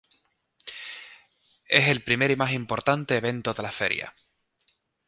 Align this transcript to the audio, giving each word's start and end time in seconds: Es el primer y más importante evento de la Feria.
Es 1.69 1.89
el 1.89 2.01
primer 2.03 2.31
y 2.31 2.35
más 2.35 2.53
importante 2.53 3.17
evento 3.17 3.53
de 3.53 3.61
la 3.61 3.71
Feria. 3.71 4.15